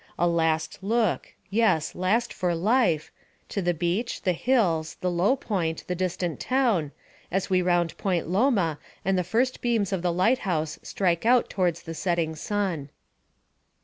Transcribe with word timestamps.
A 0.17 0.27
last 0.27 0.79
look 0.81 1.31
yes, 1.51 1.93
last 1.93 2.33
for 2.33 2.55
life 2.55 3.11
to 3.49 3.61
the 3.61 3.71
beach, 3.75 4.23
the 4.23 4.33
hills, 4.33 4.95
the 5.01 5.11
low 5.11 5.35
point, 5.35 5.83
the 5.85 5.93
distant 5.93 6.39
town, 6.39 6.91
as 7.31 7.51
we 7.51 7.61
round 7.61 7.95
Point 7.99 8.27
Loma 8.27 8.79
and 9.05 9.15
the 9.15 9.23
first 9.23 9.61
beams 9.61 9.93
of 9.93 10.01
the 10.01 10.11
light 10.11 10.39
house 10.39 10.79
strike 10.81 11.23
out 11.23 11.51
towards 11.51 11.83
the 11.83 11.93
setting 11.93 12.35
sun. 12.35 12.89